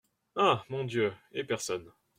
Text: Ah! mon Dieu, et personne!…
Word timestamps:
Ah! 0.35 0.65
mon 0.69 0.83
Dieu, 0.83 1.13
et 1.31 1.43
personne!… 1.43 1.87